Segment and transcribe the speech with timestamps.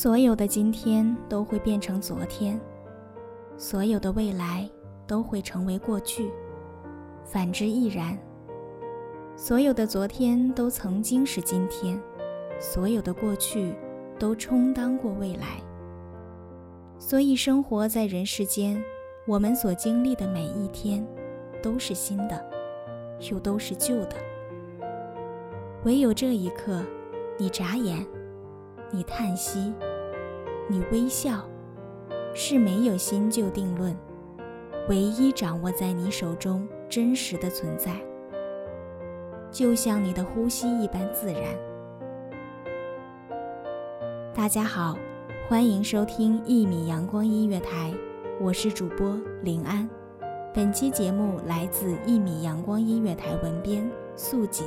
[0.00, 2.60] 所有的今天都会变成昨天，
[3.56, 4.70] 所有的未来
[5.08, 6.30] 都会成为过去，
[7.24, 8.16] 反之亦然。
[9.36, 12.00] 所有的昨天都曾经是今天，
[12.60, 13.74] 所有的过去
[14.20, 15.60] 都充当过未来。
[17.00, 18.80] 所以，生活在人世间，
[19.26, 21.04] 我们所经历的每一天，
[21.60, 22.40] 都是新的，
[23.32, 24.14] 又都是旧的。
[25.82, 26.84] 唯有这一刻，
[27.36, 28.06] 你眨眼。
[28.90, 29.74] 你叹息，
[30.66, 31.44] 你微笑，
[32.32, 33.94] 是没有新旧定论，
[34.88, 37.92] 唯一掌握在你手中真实的存在，
[39.50, 41.42] 就像你的呼吸一般自然。
[44.32, 44.96] 大家好，
[45.50, 47.92] 欢迎收听一米阳光音乐台，
[48.40, 49.86] 我是主播林安。
[50.54, 53.86] 本期节目来自一米阳光音乐台文编
[54.16, 54.66] 素锦。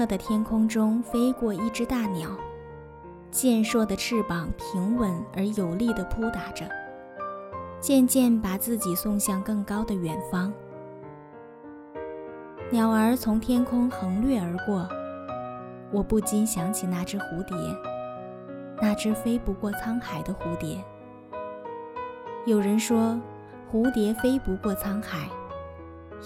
[0.00, 2.30] 澈的天空中飞过一只大鸟，
[3.30, 6.66] 健硕的翅膀平稳而有力地扑打着，
[7.80, 10.50] 渐渐把自己送向更高的远方。
[12.70, 14.88] 鸟儿从天空横掠而过，
[15.92, 17.54] 我不禁想起那只蝴蝶，
[18.80, 20.82] 那只飞不过沧海的蝴蝶。
[22.46, 23.20] 有人说，
[23.70, 25.28] 蝴蝶飞不过沧海，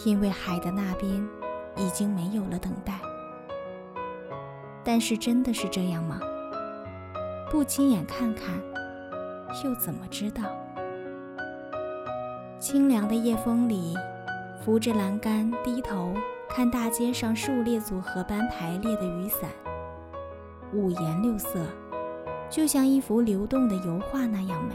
[0.05, 1.29] 因为海的那边。
[1.77, 2.93] 已经没有了等待，
[4.85, 6.21] 但是真的是这样吗？
[7.51, 8.55] 不亲眼看看，
[9.65, 10.43] 又怎么知道？
[12.59, 13.95] 清凉的夜风里，
[14.61, 16.15] 扶着栏杆低头
[16.49, 19.51] 看大街上数列组合般排列的雨伞，
[20.73, 21.67] 五颜六色，
[22.51, 24.75] 就像一幅流动的油画那样美。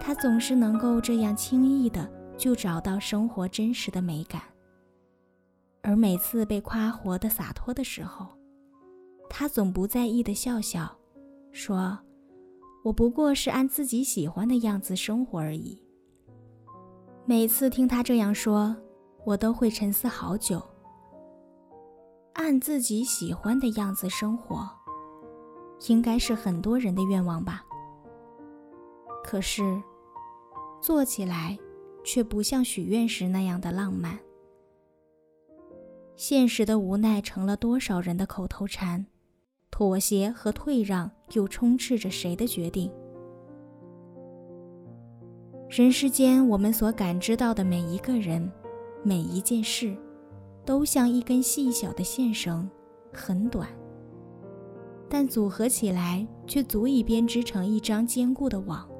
[0.00, 4.42] 他总是能够这样轻易的就找到生活真实的美感。
[5.82, 8.26] 而每次被夸活得洒脱的时候，
[9.30, 10.96] 他总不在意的笑笑，
[11.50, 11.98] 说
[12.84, 15.80] ：“我不过是按自己喜欢的样子生活而已。”
[17.24, 18.74] 每次听他这样说，
[19.24, 20.62] 我都会沉思好久。
[22.34, 24.68] 按自己喜欢的样子生活，
[25.88, 27.64] 应该是很多人的愿望吧？
[29.22, 29.82] 可是，
[30.80, 31.58] 做起来
[32.04, 34.18] 却不像许愿时那样的浪漫。
[36.18, 39.06] 现实的无奈成了多少人的口头禅，
[39.70, 42.90] 妥协和退让又充斥着谁的决定？
[45.70, 48.50] 人世间，我们所感知到的每一个人、
[49.04, 49.96] 每一件事，
[50.64, 52.68] 都像一根细小的线绳，
[53.12, 53.68] 很短，
[55.08, 58.90] 但组合起来却足以编织成一张坚固的网。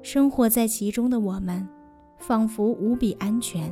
[0.00, 1.68] 生活在其中的我们，
[2.16, 3.70] 仿佛无比安全。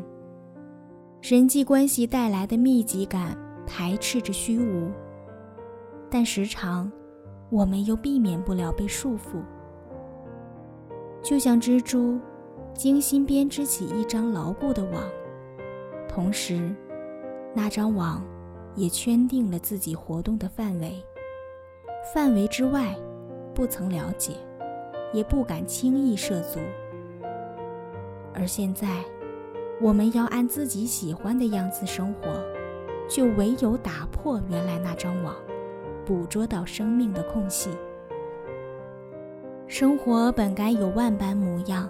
[1.22, 3.36] 人际关系带来的密集感
[3.66, 4.90] 排斥着虚无，
[6.10, 6.90] 但时常，
[7.50, 9.42] 我们又避免不了被束缚。
[11.22, 12.18] 就像蜘蛛，
[12.72, 15.02] 精心编织起一张牢固的网，
[16.08, 16.74] 同时，
[17.54, 18.24] 那张网
[18.74, 21.04] 也圈定了自己活动的范围。
[22.14, 22.96] 范围之外，
[23.54, 24.32] 不曾了解，
[25.12, 26.58] 也不敢轻易涉足。
[28.32, 29.04] 而现在，
[29.80, 32.28] 我们要按自己喜欢的样子生活，
[33.08, 35.34] 就唯有打破原来那张网，
[36.04, 37.70] 捕捉到生命的空隙。
[39.66, 41.88] 生活本该有万般模样，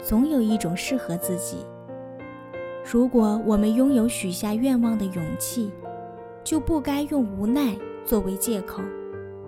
[0.00, 1.66] 总有一种适合自己。
[2.88, 5.72] 如果我们拥有许下愿望的勇气，
[6.44, 8.80] 就不该用无奈作为借口，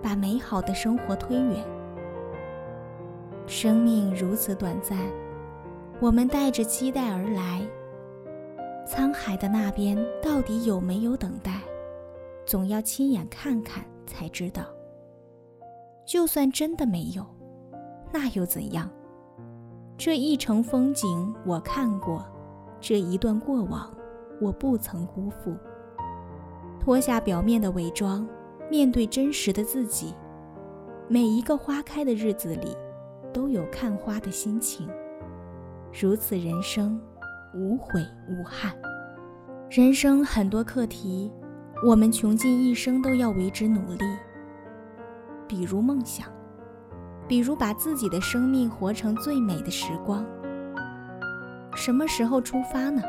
[0.01, 1.65] 把美好的生活推远。
[3.47, 4.97] 生命如此短暂，
[6.01, 7.61] 我们带着期待而来，
[8.87, 11.59] 沧海的那边到底有没有等待，
[12.45, 14.63] 总要亲眼看看才知道。
[16.05, 17.25] 就算真的没有。
[18.13, 18.89] 那又怎样？
[19.97, 22.25] 这一程风景我看过，
[22.79, 23.93] 这一段过往
[24.39, 25.53] 我不曾辜负。
[26.79, 28.25] 脱下表面的伪装，
[28.71, 30.15] 面对真实的自己。
[31.09, 32.75] 每一个花开的日子里，
[33.33, 34.89] 都有看花的心情。
[35.91, 36.99] 如此人生，
[37.53, 38.71] 无悔无憾。
[39.69, 41.31] 人生很多课题，
[41.85, 44.05] 我们穷尽一生都要为之努力。
[45.47, 46.27] 比如梦想。
[47.27, 50.25] 比如把自己的生命活成最美的时光。
[51.75, 53.03] 什么时候出发呢？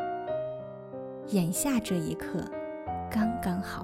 [1.28, 2.44] 眼下这一刻，
[3.10, 3.82] 刚刚好。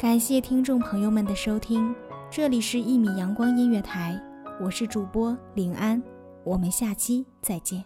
[0.00, 1.94] 感谢听众朋友们的收听，
[2.30, 4.18] 这里是《一米阳光音乐台》，
[4.64, 6.02] 我是主播林安，
[6.42, 7.84] 我们下期再见。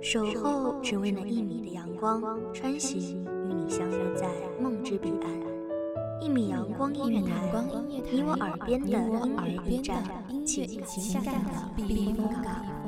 [0.00, 2.22] 守候只为那一米的阳光，
[2.54, 4.26] 穿行与你相约在
[4.58, 5.30] 梦之彼岸。
[6.22, 7.52] 一米阳光音乐台，
[7.86, 10.02] 你我耳边的音乐驿站，
[10.46, 12.79] 情感的避风港。